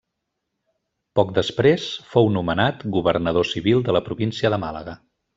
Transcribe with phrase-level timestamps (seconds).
[1.19, 4.97] Poc després fou nomenat governador civil de la província de Màlaga.